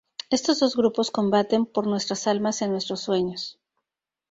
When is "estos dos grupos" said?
0.37-1.11